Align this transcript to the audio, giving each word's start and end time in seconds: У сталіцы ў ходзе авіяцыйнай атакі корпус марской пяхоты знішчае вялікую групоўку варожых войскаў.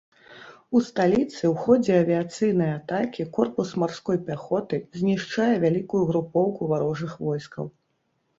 У 0.77 0.79
сталіцы 0.85 1.41
ў 1.49 1.51
ходзе 1.65 1.93
авіяцыйнай 2.05 2.71
атакі 2.77 3.25
корпус 3.35 3.75
марской 3.83 4.17
пяхоты 4.31 4.81
знішчае 5.01 5.51
вялікую 5.67 6.01
групоўку 6.15 6.61
варожых 6.75 7.17
войскаў. 7.29 7.65